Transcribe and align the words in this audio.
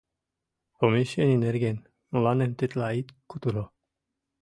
Помещений 0.79 1.41
нерген 1.45 1.77
мыланем 2.13 2.51
тетла 2.57 2.87
ит 2.99 3.07
кутыро. 3.29 3.65